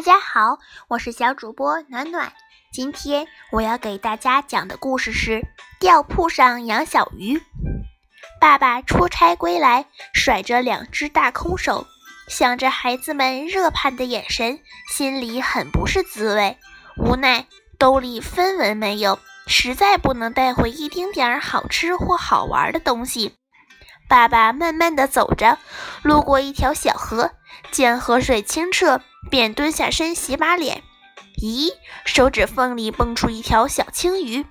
[0.00, 0.58] 大家好，
[0.88, 2.32] 我是小主播暖暖。
[2.72, 5.32] 今天我要给大家讲的故事是
[5.78, 7.36] 《吊铺上养小鱼》。
[8.40, 9.84] 爸爸出差归来，
[10.14, 11.86] 甩着两只大空手，
[12.28, 14.60] 想着孩子们热盼的眼神，
[14.90, 16.56] 心里很不是滋味。
[16.96, 17.44] 无奈
[17.78, 23.34] 兜里分文没有，实在不能带回一丁点儿好吃或好玩的东西。
[24.10, 25.56] 爸爸慢慢地走着，
[26.02, 27.30] 路过一条小河，
[27.70, 29.00] 见河水清澈。
[29.30, 30.82] 便蹲下身洗把脸，
[31.42, 31.68] 咦，
[32.06, 34.46] 手指缝里蹦出一条小青鱼，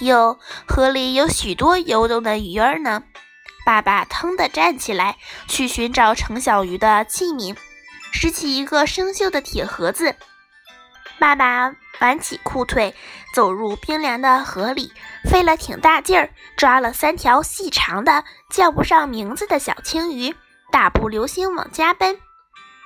[0.00, 3.04] 哟，河里有许多游动的鱼儿呢。
[3.64, 5.16] 爸爸腾地站起来，
[5.48, 7.56] 去寻找盛小鱼的器皿，
[8.12, 10.14] 拾起一个生锈的铁盒子。
[11.18, 12.94] 爸爸挽起裤腿，
[13.32, 14.92] 走入冰凉的河里，
[15.24, 20.34] 费了挺大劲儿，抓了三条细长的、叫不上名字的小青鱼，
[20.70, 22.18] 大步流星往家奔。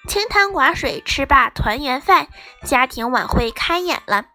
[0.08, 2.28] 清汤寡水吃罢团圆饭，
[2.64, 4.27] 家庭晚会开演了。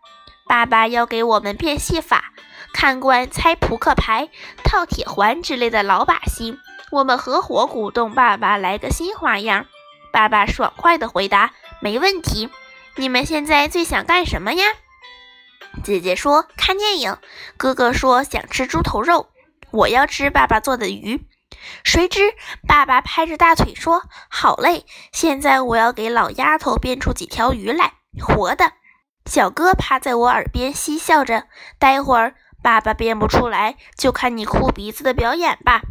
[0.48, 2.34] 爸爸要给我们变戏法，
[2.74, 4.30] 看惯猜扑克牌、
[4.66, 6.60] 套铁环之类的老把戏，
[6.92, 9.66] 我们合伙鼓动爸爸来个新花样。
[10.12, 12.50] 爸爸爽快地回答：“没问题。”
[12.98, 14.66] 你们现在最想干什么呀？
[15.84, 17.18] 姐姐说看电影，
[17.58, 19.30] 哥哥说想吃猪头肉，
[19.72, 21.26] 我要吃爸爸做的鱼。
[21.84, 22.34] 谁知
[22.68, 28.74] 爸爸拍着大腿说：“好嘞，现在我要给老丫头变出几条鱼来，活的。”
[29.26, 31.48] 小哥趴在我耳边嬉笑着
[31.78, 35.82] ：“待会儿爸爸变不出来，就看你哭鼻子的表演吧。”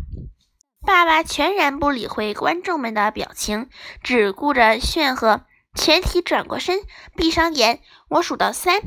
[0.85, 3.69] 爸爸全然不理会观众们的表情，
[4.03, 5.43] 只顾着炫赫，
[5.75, 6.81] 全体转过身，
[7.15, 7.81] 闭上眼。
[8.09, 8.81] 我数到三，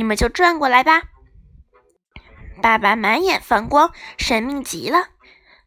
[0.00, 1.02] 你们就转过来吧。
[2.62, 5.08] 爸爸满眼放光，神秘极了。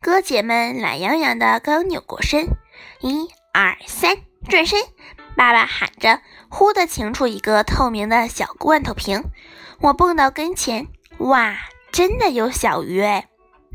[0.01, 2.47] 哥姐们懒洋洋的刚扭过身，
[2.99, 4.17] 一二三，
[4.49, 4.79] 转身！
[5.35, 6.19] 爸爸喊着，
[6.49, 9.23] 忽地擎出一个透明的小罐头瓶。
[9.81, 10.87] 我蹦到跟前，
[11.19, 11.55] 哇，
[11.91, 13.27] 真的有小鱼哎！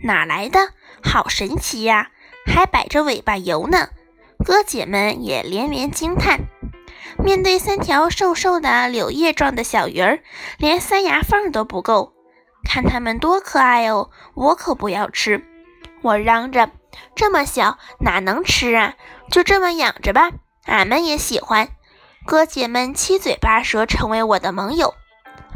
[0.02, 0.58] 哪来的？
[1.04, 2.10] 好神奇呀！
[2.46, 3.90] 还摆着尾巴游呢。
[4.44, 6.40] 哥姐们也连连惊叹。
[7.24, 10.20] 面对三条瘦瘦的柳叶状的小鱼儿，
[10.56, 12.12] 连塞牙缝都不够，
[12.64, 14.10] 看它们多可爱哦！
[14.34, 15.44] 我可不要吃。
[16.00, 16.70] 我嚷着
[17.14, 18.94] ：“这么小哪能吃啊？
[19.30, 20.30] 就这么养着吧，
[20.64, 21.68] 俺们也喜欢。”
[22.24, 24.94] 哥姐们七嘴八舌，成为我的盟友。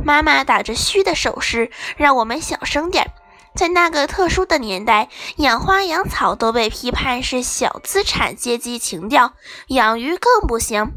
[0.05, 3.13] 妈妈打着嘘的手势，让我们小声点。
[3.55, 9.35] 在那个特殊的年代，养花养草都被批判是小资产阶级情调，
[9.69, 10.93] 养鱼更不行。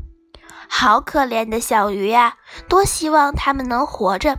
[0.78, 2.36] 好可怜的小鱼呀，
[2.68, 4.38] 多希望它们能活着。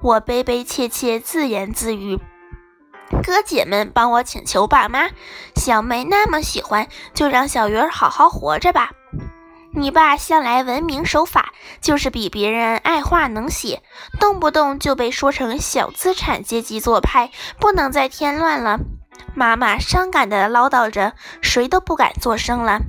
[0.00, 2.18] 我悲悲切切自言自语。
[3.22, 5.10] 哥姐们帮我请求爸妈，
[5.56, 8.92] 小妹那么喜欢，就让小鱼儿好好活着吧。
[9.74, 11.52] 你爸向来文明守法，
[11.82, 13.82] 就是比别人爱画能写，
[14.18, 17.30] 动不动就被说成小资产阶级做派，
[17.60, 18.78] 不能再添乱了。
[19.34, 21.12] 妈妈伤感地唠叨着，
[21.42, 22.80] 谁都不敢作声了，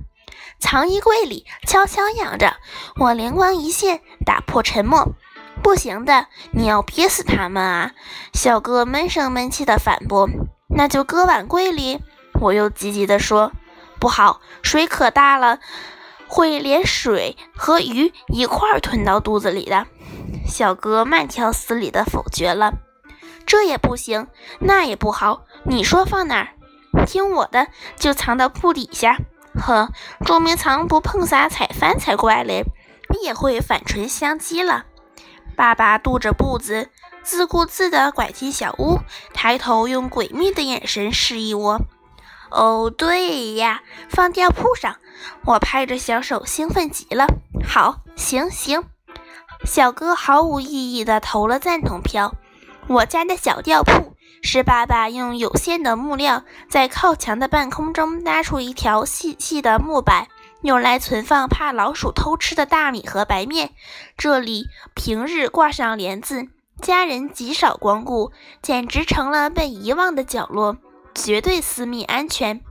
[0.59, 2.57] 藏衣柜里悄悄养着。
[2.97, 5.13] 我灵光一现，打破沉默。
[5.61, 7.91] 不行的，你要憋死他们啊！
[8.33, 10.29] 小哥闷声闷气地反驳
[10.69, 12.01] ：“那就搁碗柜里。”
[12.41, 13.51] 我又急急地说
[13.99, 15.59] ：“不好，水可大了，
[16.27, 19.87] 会连水和鱼一块儿吞到肚子里的。”
[20.45, 22.73] 小哥慢条斯理地否决了
[23.47, 24.27] ：“这也不行，
[24.59, 25.45] 那也不好。
[25.63, 27.05] 你说放哪儿？
[27.07, 27.67] 听我的，
[27.97, 29.17] 就藏到铺底下。
[29.59, 29.89] 呵，
[30.25, 32.63] 捉迷藏不碰洒踩翻才怪嘞！
[33.09, 34.85] 你也会反唇相讥了。”
[35.55, 36.89] 爸爸踱着步子，
[37.23, 38.99] 自顾自地拐进小屋，
[39.33, 41.81] 抬头用诡秘的眼神示意我
[42.51, 44.97] ：“哦，对呀，放吊铺上。”
[45.45, 47.25] 我拍着小手，兴奋极了。
[47.65, 48.83] 好，行行。
[49.63, 52.35] 小哥毫无意义地投了赞同票。
[52.87, 54.04] 我家的小吊铺
[54.45, 60.27] 是爸爸用有限的木料，在靠墙的半空中搭出一条细细的木板。
[60.61, 63.71] 用来存放怕老鼠偷吃的大米和白面。
[64.17, 66.47] 这里平日挂上帘子，
[66.79, 68.31] 家人极少光顾，
[68.61, 70.77] 简直成了被遗忘的角落，
[71.15, 72.61] 绝对私密安全。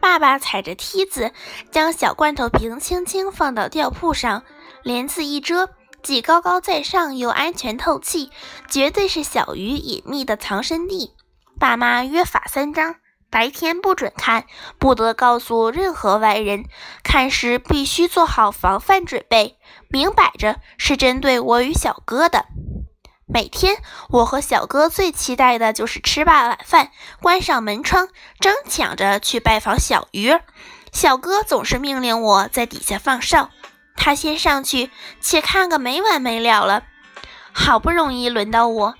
[0.00, 1.32] 爸爸踩着梯子，
[1.70, 4.42] 将小罐头瓶轻轻放到吊铺上，
[4.82, 5.70] 帘子一遮，
[6.06, 8.30] 既高高在上又安全透气，
[8.70, 11.16] 绝对是小鱼隐秘的藏身地。
[11.58, 12.94] 爸妈约法三章。
[13.28, 14.44] 白天不准看，
[14.78, 16.66] 不得告诉任何外人。
[17.02, 19.58] 看时必须做好防范准备，
[19.88, 22.46] 明摆着是针对我与小哥的。
[23.26, 23.78] 每天，
[24.10, 28.06] 我和小哥最期待的就是吃罢晚饭，关上门窗，
[28.38, 30.38] 争抢着去拜访小鱼。
[30.92, 33.50] 小哥总是命令我在底下放哨，
[33.96, 34.90] 他先上去，
[35.20, 36.84] 且看个没完没了了。
[37.52, 38.94] 好不容易轮到我，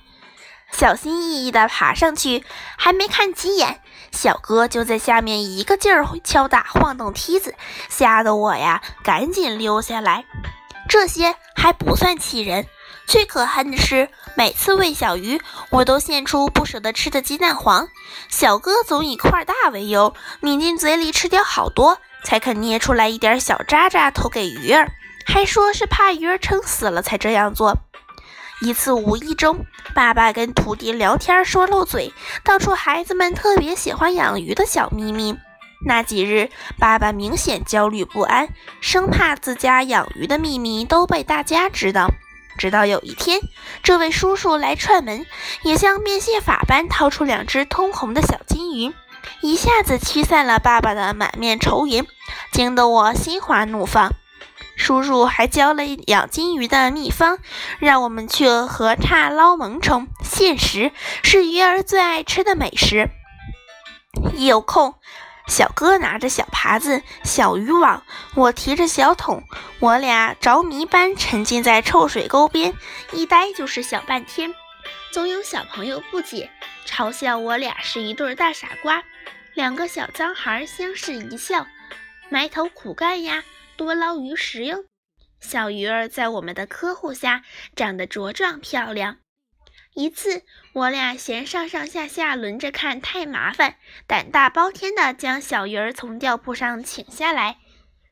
[0.72, 2.44] 小心翼翼地爬上去，
[2.76, 7.54] 还没看几眼，小哥就在下面一个劲儿敲打晃动梯子，
[7.88, 10.25] 吓得我呀，赶紧溜下来。
[10.88, 12.66] 这些还不算气人，
[13.06, 17.88] 最可恨的是，每次喂小鱼，我都献出不舍得吃的鸡蛋黄，
[18.28, 24.90] 小哥总以块大为由，抿进嘴里吃掉好多，才肯捏出来一点小渣渣投给鱼儿，
[25.24, 27.78] 还说是怕鱼儿撑死了才这样做。
[28.60, 32.12] 一次无意中，爸爸跟徒弟聊天说漏嘴，
[32.42, 35.36] 道出孩子们特别喜欢养鱼的小秘密。
[35.86, 38.48] 那几日，爸爸明显焦虑不安，
[38.80, 42.08] 生怕自家养鱼的秘密都被大家知道。
[42.56, 43.40] 直到有一天，
[43.82, 45.26] 这位叔叔来串门，
[45.62, 48.92] 也像变戏法般掏出两只通红的小金鱼，
[49.40, 52.06] 一下子驱散了爸爸的满面愁云，
[52.52, 54.12] 惊得我心花怒放。
[54.76, 57.38] 叔叔还教了养金鱼的秘方，
[57.78, 60.92] 让我们去河岔捞萌虫，现食
[61.22, 63.10] 是鱼儿最爱吃的美食。
[64.34, 64.94] 一有空。
[65.48, 68.02] 小哥拿着小耙子、小渔网，
[68.34, 69.44] 我提着小桶，
[69.78, 72.74] 我俩着迷般沉浸在臭水沟边，
[73.12, 74.52] 一待就是小半天。
[75.12, 76.50] 总有小朋友不解，
[76.84, 79.04] 嘲笑我俩是一对大傻瓜。
[79.54, 81.66] 两个小脏孩相视一笑，
[82.30, 83.44] 埋头苦干呀，
[83.76, 84.84] 多捞鱼食哟。
[85.40, 87.42] 小鱼儿在我们的呵护下
[87.76, 89.18] 长得茁壮漂亮。
[89.96, 90.43] 一次，
[90.75, 93.76] 我俩嫌上上下下轮着看太麻烦，
[94.06, 97.56] 胆大包天的将小鱼儿从吊铺上请下来。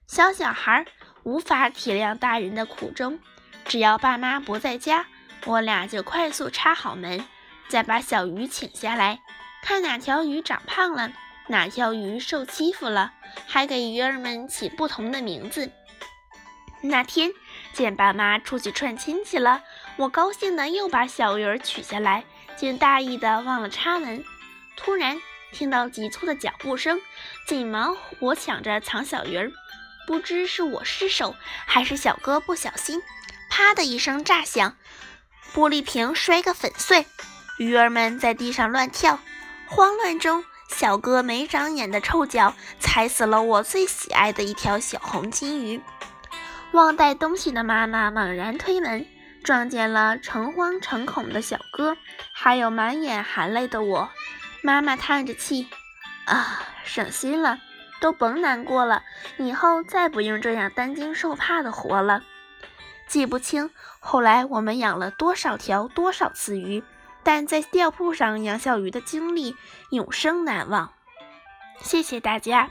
[0.07, 0.87] 小小孩
[1.25, 3.21] 无法体谅大人的苦衷，
[3.67, 5.05] 只要爸妈不在家，
[5.45, 7.23] 我俩就快速插好门，
[7.69, 9.21] 再把小鱼请下来，
[9.63, 11.13] 看哪条鱼长胖了，
[11.49, 13.13] 哪条鱼受欺负了，
[13.47, 15.71] 还给鱼儿们起不同的名字。
[16.81, 17.31] 那天
[17.73, 19.63] 见爸妈出去串亲戚了，
[19.97, 22.25] 我高兴的又把小鱼儿取下来，
[22.57, 24.25] 竟大意的忘了插门。
[24.77, 25.21] 突然
[25.53, 27.01] 听到急促的脚步声，
[27.47, 29.53] 紧忙我抢着藏小鱼儿。
[30.07, 33.01] 不知是我失手，还是小哥不小心，
[33.49, 34.77] 啪的一声炸响，
[35.55, 37.07] 玻璃瓶摔个粉碎，
[37.59, 39.19] 鱼儿们在地上乱跳。
[39.67, 45.81] 慌乱中，小哥没长眼的臭脚踩死了我最喜爱的一条小红金鱼。
[46.73, 49.07] 忘带东西的妈妈猛然推门，
[49.45, 51.97] 撞见了诚惶诚恐的小哥，
[52.33, 54.11] 还有满眼含泪的我。
[54.63, 55.69] 妈妈叹着气
[56.25, 57.61] ：“啊，省心了，
[58.01, 59.03] 都甭难过了，
[59.37, 62.23] 以后再不用这样担惊受怕的活了。”
[63.07, 63.71] 记不清
[64.01, 66.83] 后来我们养了多少条、多少次鱼，
[67.23, 69.55] 但在钓铺上养小鱼的经历
[69.91, 70.95] 永生难忘。
[71.81, 72.71] 谢谢大家。